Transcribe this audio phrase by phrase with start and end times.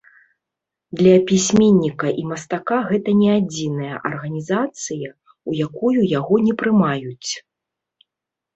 [1.01, 5.09] Для пісьменніка і мастака гэта не адзіная арганізацыя,
[5.53, 7.31] у якую яго не прымаюць.